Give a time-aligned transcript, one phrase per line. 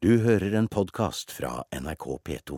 [0.00, 2.54] Du hører en podkast fra NRK P2.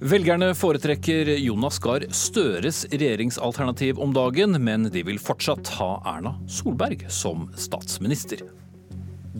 [0.00, 7.04] Velgerne foretrekker Jonas Gahr Støres regjeringsalternativ om dagen, men de vil fortsatt ha Erna Solberg
[7.12, 8.40] som statsminister.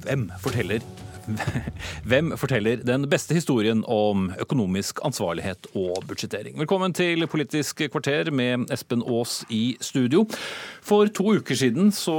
[0.04, 0.84] Hvem forteller
[2.10, 6.56] hvem forteller den beste historien om økonomisk ansvarlighet og budsjettering?
[6.60, 10.24] Velkommen til Politisk kvarter med Espen Aas i studio.
[10.84, 12.16] For to uker siden så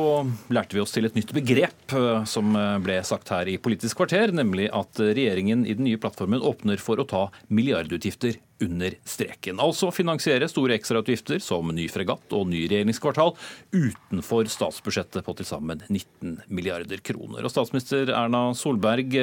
[0.54, 4.34] lærte vi oss til et nytt begrep eh, som ble sagt her i Politisk kvarter,
[4.36, 9.60] nemlig at regjeringen i den nye plattformen åpner for å ta milliardutgifter under streken.
[9.64, 13.34] Altså finansiere store ekstrautgifter som ny fregatt og ny regjeringskvartal
[13.74, 17.44] utenfor statsbudsjettet på til sammen 19 milliarder kroner.
[17.44, 19.18] Og Statsminister Erna Solberg,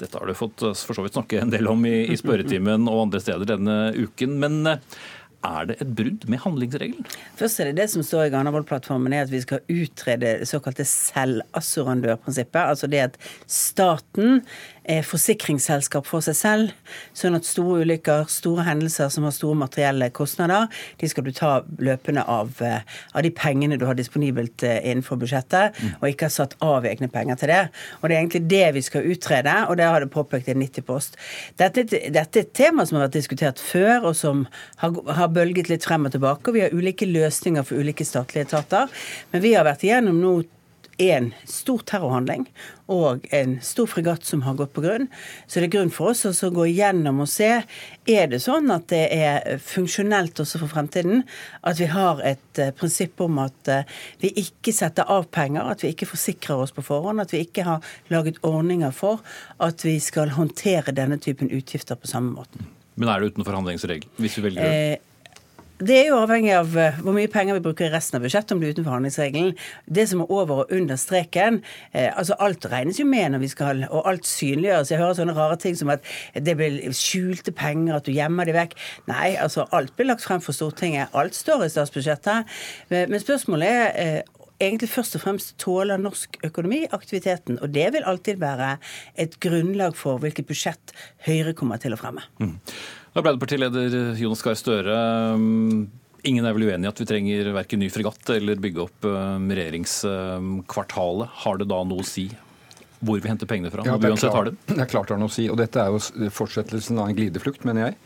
[0.00, 3.08] dette har du fått for så vidt snakke en del om i, i spørretimen og
[3.08, 4.38] andre steder denne uken.
[4.42, 4.76] men
[5.42, 7.06] er det et brudd med handlingsregelen?
[7.38, 10.86] Først er det det som står i Granavolden-plattformen, er at vi skal utrede det såkalte
[10.86, 12.60] selvassurandørprinsippet.
[12.62, 13.18] Altså det at
[13.50, 14.44] staten
[15.06, 16.72] forsikringsselskap for seg selv,
[17.16, 20.66] sånn at store ulykker, store hendelser som har store materielle kostnader,
[20.98, 22.80] de skal du ta løpende av, eh,
[23.14, 25.92] av de pengene du har disponibelt eh, innenfor budsjettet, mm.
[26.00, 27.62] og ikke har satt av egne penger til det.
[28.00, 31.18] Og det er egentlig det vi skal utrede, og det har det påpekt i 90-post.
[31.60, 34.46] Dette, dette, er et tema som har vært diskutert før, og som
[34.82, 36.48] har, har bølget litt frem og tilbake.
[36.48, 38.90] og Vi har ulike løsninger for ulike statlige etater,
[39.30, 40.34] men vi har vært igjennom nå
[41.00, 42.46] en stor terrorhandling
[42.92, 45.06] og en stor fregatt som har gått på grunn.
[45.46, 47.50] Så det er grunn for oss å gå gjennom og se
[48.08, 51.24] er det sånn at det er funksjonelt også for fremtiden.
[51.62, 55.84] At vi har et uh, prinsipp om at uh, vi ikke setter av penger, at
[55.84, 59.22] vi ikke forsikrer oss på forhånd, at vi ikke har laget ordninger for
[59.62, 62.68] at vi skal håndtere denne typen utgifter på samme måten.
[63.00, 64.84] Men er det utenfor handlingsregelen, hvis vi velger det?
[64.92, 65.11] Eh,
[65.82, 68.54] det er jo avhengig av eh, hvor mye penger vi bruker i resten av budsjettet,
[68.54, 69.54] om det er utenfor handlingsregelen.
[69.86, 73.50] Det som er over og under streken eh, altså Alt regnes jo med når vi
[73.50, 74.92] skal, og alt synliggjøres.
[74.92, 78.54] Jeg hører sånne rare ting som at det blir skjulte penger, at du gjemmer de
[78.56, 78.76] vekk.
[79.10, 81.10] Nei, altså alt blir lagt frem for Stortinget.
[81.18, 82.54] Alt står i statsbudsjettet.
[82.92, 87.58] Men spørsmålet er eh, egentlig først og fremst tåler norsk økonomi aktiviteten.
[87.62, 88.76] Og det vil alltid være
[89.20, 90.94] et grunnlag for hvilket budsjett
[91.26, 92.24] Høyre kommer til å fremme.
[92.42, 92.56] Mm.
[93.18, 94.96] Arbeiderpartileder Jonas Gahr Støre.
[95.36, 95.90] Um,
[96.24, 99.50] ingen er vel uenig i at vi trenger verken ny fregatt eller bygge opp um,
[99.52, 101.36] regjeringskvartalet.
[101.44, 102.30] Har det da noe å si
[103.02, 103.82] hvor vi henter pengene fra?
[103.86, 105.48] Ja, det, er klart, det er klart det har noe å si.
[105.50, 107.98] Og dette er jo fortsettelsen av en glideflukt, mener jeg.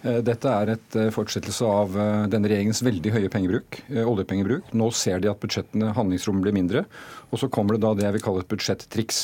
[0.00, 4.70] Eh, dette er et eh, fortsettelse av eh, denne regjeringens veldig høye pengebruk, oljepengebruk.
[4.76, 6.84] Nå ser de at budsjettene, handlingsrommet blir mindre.
[7.30, 9.20] Og så kommer det da det jeg vil kalle et budsjettriks.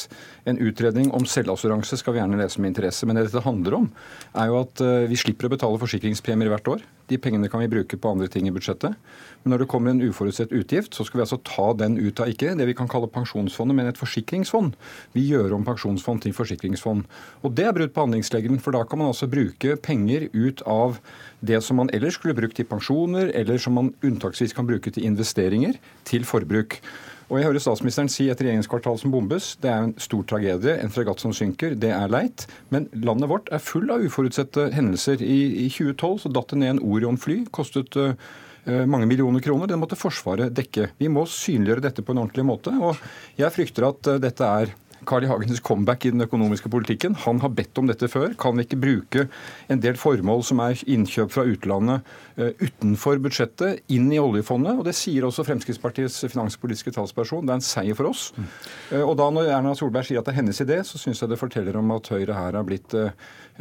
[0.47, 3.07] En utredning om selvassuranse skal vi gjerne lese med interesse.
[3.07, 3.89] Men det dette handler om,
[4.35, 6.85] er jo at vi slipper å betale forsikringspremier hvert år.
[7.11, 8.95] De pengene kan vi bruke på andre ting i budsjettet.
[9.43, 12.31] Men når det kommer en uforutsett utgift, så skal vi altså ta den ut av
[12.31, 14.75] ikke det vi kan kalle pensjonsfondet, men et forsikringsfond.
[15.15, 17.05] Vi gjør om pensjonsfond til forsikringsfond.
[17.47, 20.99] Og det er brudd på handlingsregelen, for da kan man altså bruke penger ut av
[21.47, 25.07] det som man ellers skulle brukt til pensjoner, eller som man unntaksvis kan bruke til
[25.07, 25.79] investeringer,
[26.11, 26.81] til forbruk.
[27.27, 29.55] Og jeg hører statsministeren si et regjeringskvartal som bombes.
[29.63, 30.77] Det er en stor tragedie.
[30.79, 32.47] En fregatt som synker, det er leit.
[32.71, 35.25] Men landet vårt er full av uforutsette hendelser.
[35.27, 37.41] I, i 2012 så datt det ned en Orion-fly.
[37.55, 38.15] Kostet uh,
[38.87, 39.67] mange millioner kroner.
[39.71, 40.93] Den måtte Forsvaret dekke.
[41.03, 42.75] Vi må synliggjøre dette på en ordentlig måte.
[42.79, 43.03] Og
[43.41, 45.29] jeg frykter at uh, dette er Carl I.
[45.31, 47.17] Hagens comeback i den økonomiske politikken.
[47.27, 48.33] Han har bedt om dette før.
[48.41, 49.27] Kan vi ikke bruke
[49.73, 52.07] en del formål som er innkjøp fra utlandet
[52.39, 54.79] uh, utenfor budsjettet, inn i oljefondet?
[54.79, 57.47] Og Det sier også Fremskrittspartiets finanspolitiske talsperson.
[57.47, 58.31] Det er en seier for oss.
[58.93, 61.33] Uh, og da når Erna Solberg sier at det er hennes idé, så syns jeg
[61.33, 63.13] det forteller om at Høyre her har blitt uh,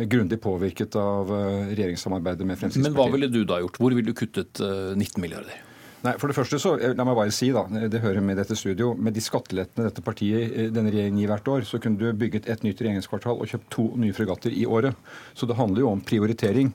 [0.07, 2.91] grundig påvirket av regjeringssamarbeidet med Fremskrittspartiet.
[2.91, 3.79] Men hva ville du da gjort?
[3.79, 5.63] Hvor ville du kuttet 19 milliarder?
[6.05, 8.91] Nei, for det første så, La meg bare si, da, det hører med dette studio,
[8.93, 12.49] med de skattelettene dette partiet, eh, denne regjeringen gir hvert år, så kunne du bygget
[12.51, 14.93] et nytt regjeringskvartal og kjøpt to nye fregatter i året.
[15.33, 16.69] Så det handler jo om prioritering.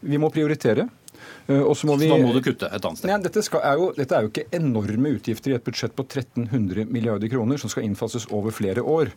[0.00, 0.88] Vi må prioritere.
[1.46, 3.10] Eh, så, må vi, så da må du kutte et annet sted?
[3.10, 6.90] Nei, dette, er jo, dette, er jo, ikke enorme utgifter i et budsjett på 1300
[6.92, 9.12] milliarder kroner som skal innfases over flere år.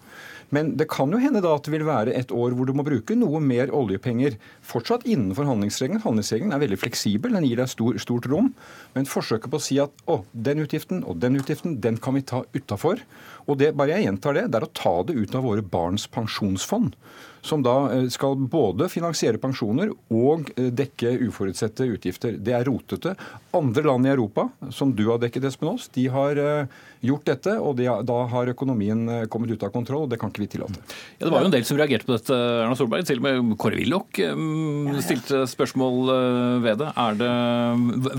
[0.53, 2.85] Men det kan jo hende da at det vil være et år hvor du må
[2.85, 4.37] bruke noe mer oljepenger.
[4.65, 6.03] Fortsatt innenfor handlingsregelen.
[6.05, 8.53] Handlingsregelen er veldig fleksibel, den gir deg stor, stort rom.
[8.93, 12.25] Men forsøket på å si at å, den utgiften og den utgiften, den kan vi
[12.27, 13.01] ta utafor.
[13.47, 16.07] Og det, bare jeg gjentar det, det er å ta det ut av våre barns
[16.11, 16.97] pensjonsfond
[17.43, 22.39] som da eh, skal både finansiere pensjoner og eh, dekke uforutsette utgifter.
[22.39, 23.17] Det er rotete.
[23.53, 27.57] Andre land i Europa, som du har dekket, Espen Aas, de har eh, gjort dette,
[27.59, 30.79] og de, da har økonomien kommet ut av kontroll, og det kan ikke vi tillate.
[31.17, 33.03] Ja, Det var jo en del som reagerte på dette, Erna Solberg.
[33.09, 34.21] Til og med Kåre Willoch
[35.03, 36.13] stilte spørsmål
[36.63, 36.87] ved det.
[37.03, 37.31] Er det.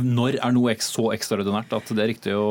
[0.04, 2.44] Når er noe så ekstraordinært at det er riktig å,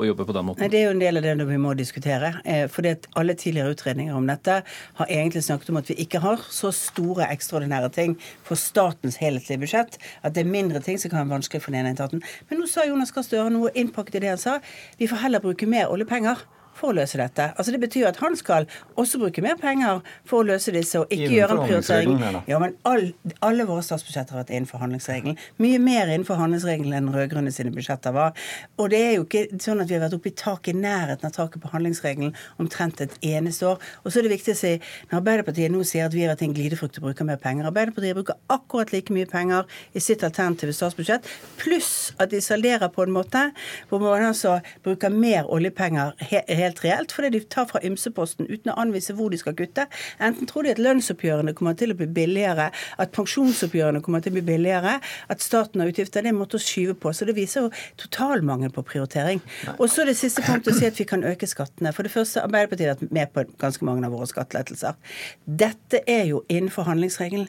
[0.00, 0.64] å jobbe på den måten?
[0.64, 2.32] Nei, Det er jo en del av det vi må diskutere.
[2.72, 6.70] Fordi alle tidligere utredninger om dette har egentlig snakket om at vi ikke har så
[6.74, 8.16] store ekstraordinære ting
[8.46, 11.82] for statens helhetlige budsjett at det er mindre ting som kan være vanskelig for den
[11.82, 12.22] ene etaten.
[12.48, 14.58] Men nå sa Jonas Gahr Støre noe innpakket i det han sa.
[14.98, 17.50] Vi får heller bruke mer oljepenger for å løse dette.
[17.56, 18.68] Altså Det betyr at han skal
[19.00, 22.14] også bruke mer penger for å løse disse, og ikke gjøre en prioritering.
[22.50, 23.12] Ja, men all,
[23.44, 25.38] Alle våre statsbudsjetter har vært innenfor handlingsregelen.
[25.62, 28.34] Mye mer innenfor handlingsregelen enn rød-grønne sine budsjetter var.
[28.78, 31.34] Og det er jo ikke sånn at vi har vært oppe i taket, nærheten av
[31.36, 33.82] taket på handlingsregelen omtrent et eneste år.
[34.02, 34.74] Og så er det viktig å si,
[35.10, 38.16] når Arbeiderpartiet nå sier at vi har vært en glidefrukt og bruker mer penger Arbeiderpartiet
[38.18, 41.28] bruker akkurat like mye penger i sitt alternative statsbudsjett,
[41.60, 43.44] pluss at de salderer på en måte
[43.90, 48.72] hvor man altså bruker mer oljepenger helt helt reelt, fordi de tar fra ymseposten uten
[48.72, 49.86] å anvise hvor de skal kutte.
[50.22, 54.38] Enten tror de at lønnsoppgjørene kommer til å bli billigere, at pensjonsoppgjørene kommer til å
[54.38, 54.98] bli billigere,
[55.32, 56.24] at staten har utgifter.
[56.24, 57.12] Det er en måte å skyve på.
[57.14, 59.42] Så det viser jo totalmangel på prioritering.
[59.76, 61.92] Og så det siste punktet å si at vi kan øke skattene.
[61.94, 64.98] For det første, Arbeiderpartiet har vært med på ganske mange av våre skattelettelser.
[65.44, 67.48] Dette er jo innenfor handlingsregelen.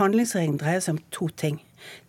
[0.00, 1.60] Handlingsregelen dreier seg om to ting.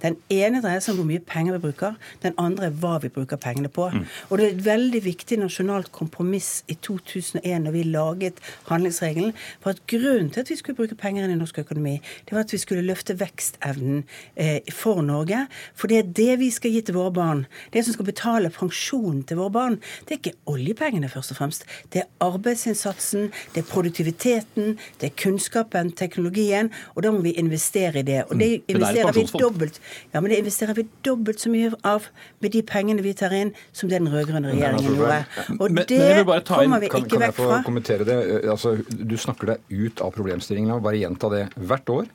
[0.01, 1.97] Den ene dreier seg om hvor mye penger vi bruker.
[2.23, 3.89] Den andre er hva vi bruker pengene på.
[3.93, 4.05] Mm.
[4.29, 9.35] Og det er et veldig viktig nasjonalt kompromiss i 2001 når vi laget handlingsregelen.
[9.63, 11.97] For at grunnen til at vi skulle bruke penger inn i norsk økonomi,
[12.27, 14.03] det var at vi skulle løfte vekstevnen
[14.35, 15.45] eh, for Norge.
[15.75, 17.45] For det er det vi skal gi til våre barn.
[17.73, 21.67] Det som skal betale pensjonen til våre barn, det er ikke oljepengene først og fremst.
[21.93, 26.71] Det er arbeidsinnsatsen, det er produktiviteten, det er kunnskapen, teknologien.
[26.95, 28.23] Og da må vi investere i det.
[28.29, 28.75] Og det mm.
[28.75, 32.07] investerer vi dobbelt dobbelt Ja, men det investerer vi dobbelt så mye av
[32.41, 35.25] med de pengene vi tar inn, som det den rød-grønne regjeringen gjorde.
[35.59, 37.43] Og men, det men kommer vi kan, ikke kan vekk fra.
[37.43, 38.17] Kan jeg få kommentere det?
[38.49, 40.81] Altså, du snakker deg ut av problemstillingen.
[40.81, 41.47] Bare gjenta det.
[41.55, 42.11] Hvert år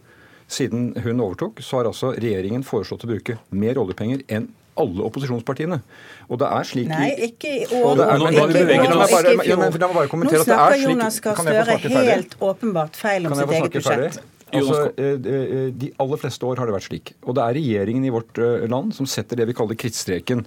[0.48, 5.80] siden hun overtok, så har altså regjeringen foreslått å bruke mer oljepenger enn alle opposisjonspartiene.
[6.28, 8.02] Og det er slik Nei, ikke i år.
[8.04, 9.56] Er, men, ikke.
[9.56, 14.20] Nå snakker Jonas Gahr Støre helt åpenbart feil om sitt eget budsjett.
[14.54, 17.12] Altså, eh, eh, De aller fleste år har det vært slik.
[17.26, 20.44] Og det er regjeringen i vårt eh, land som setter det vi kaller krittstreken.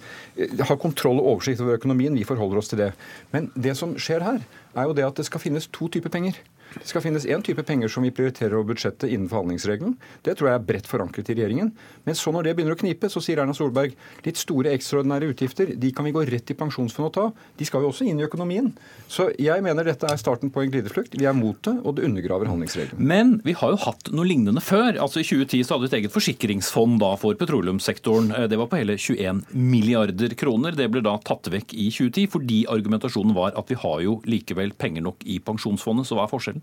[0.63, 2.16] Har kontroll og oversikt over økonomien.
[2.16, 2.94] Vi forholder oss til det.
[3.34, 4.40] Men det som skjer her,
[4.75, 6.40] er jo det at det skal finnes to typer penger.
[6.77, 9.95] Det skal finnes én type penger som vi prioriterer over budsjettet innenfor handlingsregelen.
[10.25, 11.71] Det tror jeg er bredt forankret i regjeringen.
[12.06, 13.95] Men så når det begynner å knipe, så sier Erna Solberg
[14.25, 17.48] litt store ekstraordinære utgifter, de kan vi gå rett i pensjonsfondet og ta.
[17.60, 18.71] De skal jo også inn i økonomien.
[19.10, 21.18] Så jeg mener dette er starten på en glideflukt.
[21.19, 23.01] Vi er mot det, og det undergraver handlingsregelen.
[23.01, 25.00] Men vi har jo hatt noe lignende før.
[25.01, 28.31] Altså I 2010 så hadde vi et eget forsikringsfond da for petroleumssektoren.
[28.36, 30.77] Eh, det var på hele 21 milliarder kroner.
[30.77, 34.75] Det ble da tatt vekk i 2010 fordi argumentasjonen var at vi har jo likevel
[34.77, 36.07] penger nok i pensjonsfondet.
[36.10, 36.58] Så hva er forskjellen?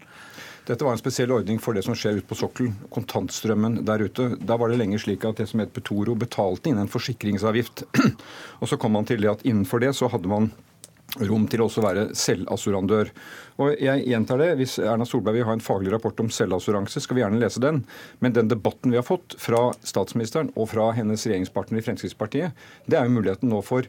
[0.67, 2.73] Dette var en spesiell ordning for det som skjer ute på sokkelen.
[2.91, 4.33] Kontantstrømmen der ute.
[4.43, 7.85] Da var det lenge slik at det som het Petoro betalte inn en forsikringsavgift.
[8.61, 10.51] Og så kom man til det at innenfor det så hadde man
[11.23, 13.13] rom til å også være selvassurandør.
[13.63, 17.17] Og jeg gjentar det, Hvis Erna Solberg vil ha en faglig rapport om selvassuranse, skal
[17.17, 17.85] vi gjerne lese den.
[18.21, 22.99] Men den debatten vi har fått fra statsministeren og fra hennes regjeringspartner i Fremskrittspartiet, det
[22.99, 23.87] er jo muligheten nå for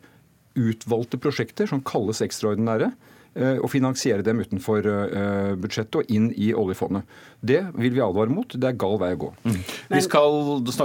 [0.58, 2.94] utvalgte prosjekter som kalles ekstraordinære
[3.38, 7.06] og eh, finansiere dem utenfor eh, budsjettet og inn i oljefondet.
[7.40, 8.50] Det vil vi advare mot.
[8.50, 9.30] Det er gal vei å gå.
[9.46, 9.60] Mm.
[9.94, 10.38] Vi, skal,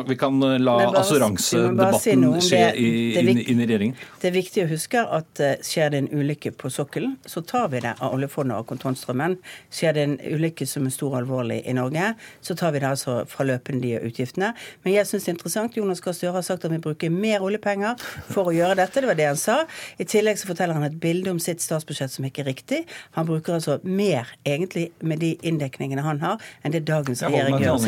[0.08, 2.90] vi, kan eh, la assuransedebatten si skje i,
[3.20, 3.96] inn, inn, i regjeringen.
[4.20, 7.82] Det er viktig å huske at skjer det en ulykke på sokkelen, så tar vi
[7.84, 9.38] det av oljefondet og kontantstrømmen.
[9.72, 12.12] Skjer det en ulykke som er stor og alvorlig i Norge,
[12.44, 14.52] så tar vi det altså fra løpende utgiftene.
[14.84, 15.76] Men jeg syns det er interessant.
[15.78, 19.02] Jonas Gahr Støre har sagt at vi bruker mer oljepenger for å gjøre dette.
[19.02, 19.62] Det var det han sa.
[20.00, 22.80] I tillegg så forteller han et bilde om sitt statsbudsjett som ikke ikke riktig.
[23.16, 27.78] Han bruker altså mer, egentlig, med de inndekningene han har, enn det dagens regjering gjør.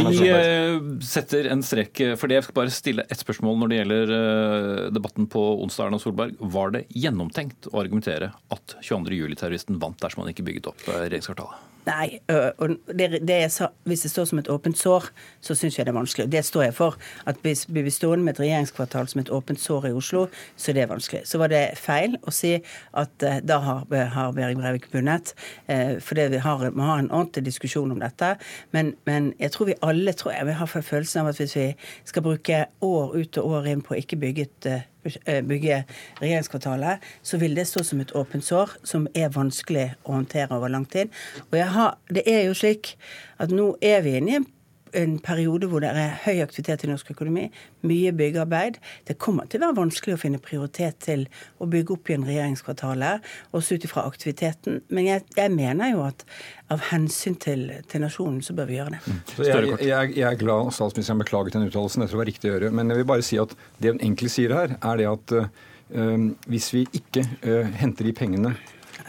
[0.00, 2.40] Vi eh, setter en strek for det.
[2.40, 5.90] Jeg skal bare stille ett spørsmål når det gjelder eh, debatten på onsdag.
[5.90, 6.36] Erna Solberg.
[6.38, 9.16] Var det gjennomtenkt å argumentere at 22.
[9.16, 11.66] juli-terroristen vant dersom han ikke bygget opp eh, regjeringskvartalet?
[11.90, 12.20] Nei.
[12.58, 15.10] og det, det sa, Hvis det står som et åpent sår,
[15.42, 16.28] så syns jeg det er vanskelig.
[16.32, 16.98] Det står jeg for.
[17.26, 20.70] At hvis vi blir stående med et regjeringskvartal som et åpent sår i Oslo, så
[20.70, 21.24] er det vanskelig.
[21.28, 22.56] Så var det feil å si
[22.96, 25.34] at da har, har Behring Breivik vunnet.
[25.68, 28.34] Uh, for vi har, vi har en ordentlig diskusjon om dette.
[28.70, 31.68] Men, men, jeg tror vi alle tror jeg, vi har følelsen av at hvis vi
[32.04, 34.70] skal bruke år ut og år inn på ikke bygge et
[35.02, 35.82] bygge
[36.20, 40.72] regjeringskvartalet, så vil det stå som et åpent sår som er vanskelig å håndtere over
[40.72, 41.12] lang tid.
[41.50, 42.96] Og har, det er jo slik
[43.40, 44.48] at nå er vi inne i en
[44.96, 47.46] en periode hvor det er høy aktivitet i norsk økonomi,
[47.86, 48.78] mye byggearbeid.
[49.08, 51.26] Det kommer til å være vanskelig å finne prioritet til
[51.60, 54.80] å bygge opp igjen regjeringskvartalet, også ut ifra aktiviteten.
[54.90, 56.24] Men jeg, jeg, mener jo at
[56.70, 59.00] av hensyn til, til, nasjonen, så bør vi gjøre det.
[59.06, 59.22] Mm.
[59.38, 62.74] Jeg, jeg, jeg, er glad statsministeren beklaget den uttalelsen, dette var riktig å gjøre.
[62.74, 66.28] Men jeg vil bare si at det hun egentlig sier her, er det at uh,
[66.50, 68.54] hvis vi ikke uh, henter de pengene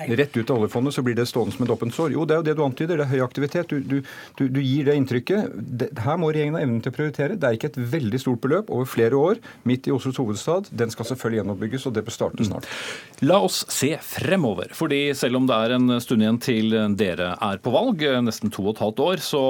[0.07, 2.15] rett ut av oljefondet, så blir det stående som et åpent sår.
[2.15, 3.01] Jo, det er jo det du antyder.
[3.01, 3.71] Det er høy aktivitet.
[3.71, 5.51] Du, du, du, du gir det inntrykket.
[5.55, 7.37] Det, her må regjeringen ha evnen til å prioritere.
[7.39, 10.71] Det er ikke et veldig stort beløp over flere år midt i Oslos hovedstad.
[10.75, 12.69] Den skal selvfølgelig gjenoppbygges, og det bør starte snart.
[13.25, 14.71] La oss se fremover.
[14.77, 18.65] fordi selv om det er en stund igjen til dere er på valg, nesten to
[18.65, 19.41] og et halvt år, så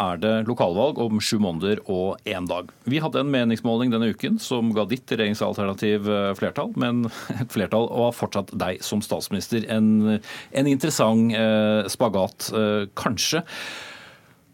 [0.00, 2.70] er det lokalvalg om sju måneder og én dag.
[2.88, 7.06] Vi hadde en meningsmåling denne uken som ga ditt regjeringsalternativ flertall, men
[7.36, 9.66] et flertall og har fortsatt deg som statsminister.
[9.72, 13.42] En en, interessant eh, spagat, eh, kanskje.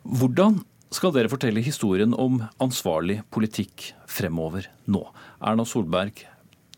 [0.08, 0.62] Hvordan
[0.94, 5.04] skal dere fortelle historien om ansvarlig politikk fremover nå?
[5.44, 6.24] Erna Solberg,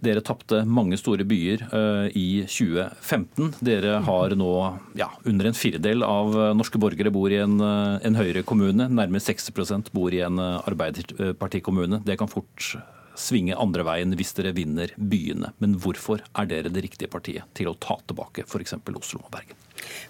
[0.00, 3.50] dere tapte mange store byer uh, i 2015.
[3.60, 4.52] Dere har nå
[4.98, 8.88] ja, under en firedel av norske borgere bor i en, en høyere kommune.
[8.88, 12.00] Nærmere 60% bor i en arbeiderpartikommune.
[12.08, 12.72] Det kan fort
[13.20, 15.52] svinge andre veien hvis dere vinner byene.
[15.62, 18.78] Men hvorfor er dere det riktige partiet til å ta tilbake f.eks.
[18.80, 19.58] Oslo og Bergen?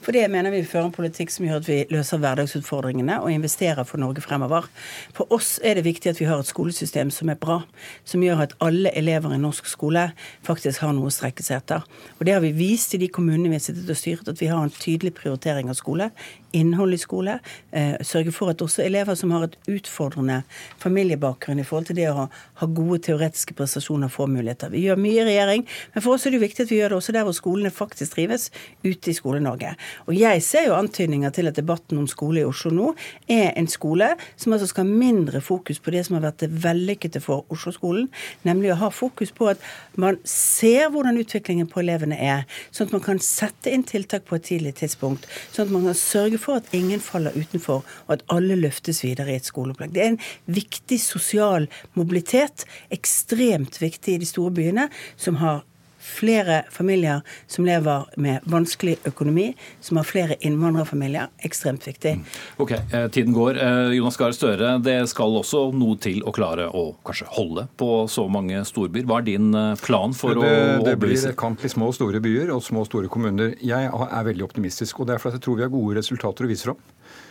[0.04, 3.86] For det mener vi fører en politikk som gjør at vi løser hverdagsutfordringene og investerer
[3.88, 4.68] for Norge fremover.
[5.16, 7.60] For oss er det viktig at vi har et skolesystem som er bra,
[8.04, 10.08] som gjør at alle elever i norsk skole
[10.46, 11.86] faktisk har noe å strekke seg etter.
[12.18, 14.50] Og det har vi vist i de kommunene vi har sittet og styrt, at vi
[14.50, 16.10] har en tydelig prioritering av skole
[16.52, 17.38] innhold i skole.
[17.70, 20.42] Eh, sørge for at også elever som har et utfordrende
[20.82, 24.72] familiebakgrunn i forhold til det å ha, gode teoretiske prestasjoner, får muligheter.
[24.72, 27.00] Vi gjør mye i regjering, men for oss er det viktig at vi gjør det
[27.00, 28.50] også der hvor skolene faktisk drives,
[28.84, 29.59] ute i Skole-Norge.
[30.06, 32.92] Og jeg ser jo antydninger til at debatten om skole i Oslo nå
[33.30, 36.50] er en skole som altså skal ha mindre fokus på det som har vært det
[36.64, 38.08] vellykkede for Oslo-skolen,
[38.46, 39.62] nemlig å ha fokus på at
[40.00, 44.38] man ser hvordan utviklingen på elevene er, sånn at man kan sette inn tiltak på
[44.38, 48.24] et tidlig tidspunkt, sånn at man kan sørge for at ingen faller utenfor, og at
[48.32, 49.94] alle løftes videre i et skoleopplegg.
[49.94, 50.22] Det er en
[50.60, 54.88] viktig sosial mobilitet, ekstremt viktig i de store byene,
[55.20, 55.64] som har
[56.00, 61.28] flere familier som lever med vanskelig økonomi, som har flere innvandrerfamilier.
[61.46, 62.16] Ekstremt viktig.
[62.18, 62.24] Mm.
[62.56, 63.58] Ok, eh, Tiden går.
[63.60, 68.08] Eh, Jonas Gahr Støre, det skal også noe til å klare å kanskje holde på
[68.08, 69.06] så mange storbyer.
[69.08, 72.22] Hva er din eh, plan for det, å Det blir kamp i små og store
[72.24, 73.54] byer og små og store kommuner.
[73.60, 76.50] Jeg er veldig optimistisk, og det er fordi jeg tror vi har gode resultater å
[76.50, 76.80] vise fram.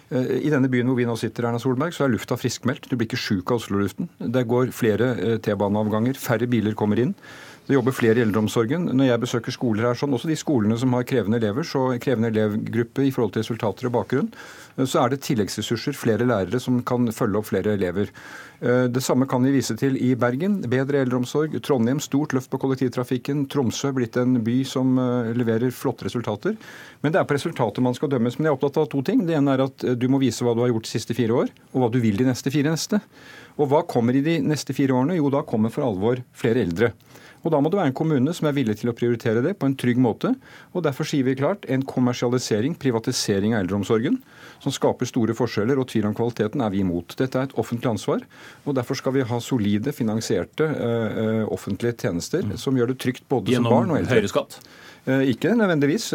[0.09, 2.87] I denne byen hvor vi nå sitter, Erna Solberg, så er lufta friskmeldt.
[2.89, 4.07] Du blir ikke sjuk av Oslo-luften.
[4.17, 7.13] Det går flere T-baneavganger, færre biler kommer inn.
[7.69, 8.87] Det jobber flere i eldreomsorgen.
[8.97, 12.31] Når jeg besøker skoler her, sånn, også de skolene som har krevende elever, så krevende
[12.31, 14.31] elevgruppe i forhold til resultater og bakgrunn,
[14.89, 18.09] så er det tilleggsressurser, flere lærere som kan følge opp flere elever.
[18.63, 20.63] Eh, det samme kan vi vise til i Bergen.
[20.71, 21.59] Bedre eldreomsorg.
[21.61, 23.45] Trondheim, stort løft på kollektivtrafikken.
[23.53, 26.57] Tromsø blitt en by som eh, leverer flotte resultater.
[27.03, 28.39] Men det er på resultatet man skal dømmes.
[28.39, 29.27] Men jeg er opptatt av to ting.
[29.29, 31.37] Det ene er at eh, du må vise hva du har gjort de siste fire
[31.43, 33.03] år, og hva du vil de neste fire neste.
[33.61, 35.21] Og hva kommer i de neste fire årene?
[35.21, 36.95] Jo, da kommer for alvor flere eldre.
[37.43, 39.69] Og Da må det være en kommune som er villig til å prioritere det på
[39.69, 40.33] en trygg måte.
[40.73, 44.19] og Derfor sier vi klart en kommersialisering, privatisering av eldreomsorgen,
[44.59, 47.15] som skaper store forskjeller og tvil om kvaliteten, er vi imot.
[47.19, 48.25] Dette er et offentlig ansvar,
[48.65, 52.57] og derfor skal vi ha solide, finansierte uh, offentlige tjenester mm.
[52.59, 54.19] som gjør det trygt både Gjennom som barn og eldre.
[54.19, 54.59] Gjennom høyere skatt?
[55.09, 56.09] Eh, ikke nødvendigvis.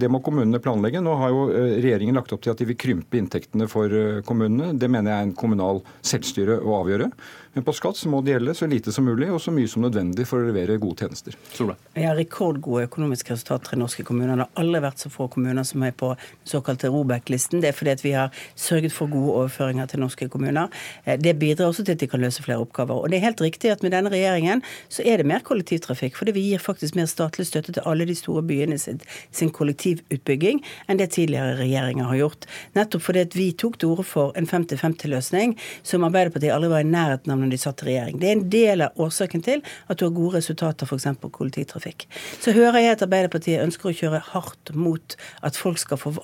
[0.00, 1.02] Det må kommunene planlegge.
[1.04, 3.92] Nå har jo regjeringen lagt opp til at de vil krympe inntektene for
[4.26, 4.72] kommunene.
[4.80, 7.10] Det mener jeg er en kommunal selvstyre å avgjøre.
[7.54, 9.84] Men på skatt så må det gjelde så lite som mulig og så mye som
[9.84, 11.36] nødvendig for å levere gode tjenester.
[11.54, 11.78] Solveig.
[11.94, 14.34] Vi har rekordgode økonomiske resultater i norske kommuner.
[14.34, 17.62] Det har aldri vært så få kommuner som er på den såkalte Robek-listen.
[17.62, 20.72] Det er fordi at vi har sørget for gode overføringer til norske kommuner.
[21.04, 22.98] Eh, det bidrar også til at de kan løse flere oppgaver.
[22.98, 26.18] Og det er helt riktig at med denne regjeringen så er det mer kollektivtrafikk.
[26.18, 28.98] Fordi vi gir faktisk mer statlig støtte til alle de store byene sin,
[29.30, 30.58] sin kollektivutbygging
[30.88, 32.50] enn det tidligere regjeringer har gjort.
[32.74, 35.54] Nettopp fordi at vi tok til orde for en 50-50-løsning
[35.86, 38.18] som Arbeiderpartiet aldri var i nærheten av når de satt i regjering.
[38.20, 41.06] Det er en del av årsaken til at du har gode resultater f.eks.
[41.20, 42.06] på kollektivtrafikk.
[42.40, 45.74] Så hører jeg at Arbeiderpartiet ønsker å kjøre hardt mot at, få,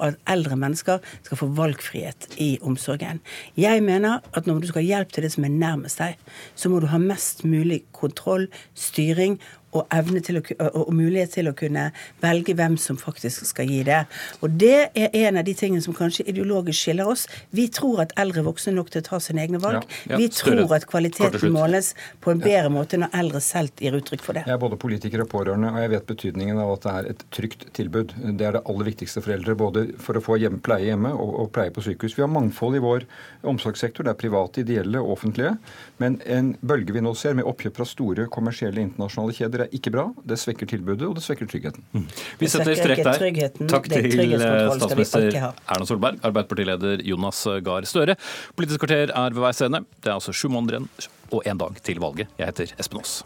[0.00, 3.22] at eldre mennesker skal få valgfrihet i omsorgen.
[3.60, 6.20] Jeg mener at når du skal ha hjelp til det som er nærmest deg,
[6.54, 9.38] så må du ha mest mulig kontroll, styring
[9.70, 11.88] og evne til å, og og mulighet til å kunne
[12.22, 14.00] velge hvem som faktisk skal gi det.
[14.42, 17.26] Og det er en av de tingene som kanskje ideologisk skiller oss.
[17.56, 19.84] Vi tror at eldre voksne nok til å ta sine egne valg.
[19.84, 23.96] Ja, ja, Vi tror at kvaliteten måles på en bedre måte når eldre selv gir
[24.00, 24.46] uttrykk for det.
[24.48, 27.24] Jeg er både politiker og pårørende, og jeg vet betydningen av at det er et
[27.36, 28.16] trygt tilbud.
[28.18, 31.34] Det er det aller viktigste for eldre, både for å få hjem, pleie hjemme og,
[31.44, 32.16] og pleie på sykehus.
[32.18, 33.06] Vi har mangfold i vår
[33.50, 34.06] omsorgssektor.
[34.06, 35.54] Det er private, ideelle og offentlige.
[36.02, 39.92] Men en bølge vi nå ser med oppkjøp fra store kommersielle internasjonale kjeder, er ikke
[39.94, 40.06] bra.
[40.26, 41.84] Det svekker tilbudet, og det svekker tryggheten.
[41.92, 43.68] Vi Det setter strek der.
[43.70, 45.38] Takk til vi statsminister.
[45.40, 48.16] Erna Solberg, Arbeiderpartileder Jonas Gahr Støre.
[48.56, 49.84] Politisk kvarter er ved veis ende.
[50.00, 50.90] Det er altså sju måneder igjen
[51.30, 52.28] og én dag til valget.
[52.38, 53.20] Jeg heter Espen Aas.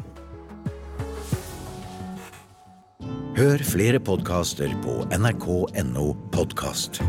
[3.35, 7.03] Hør flere podkaster på nrk.no podkast.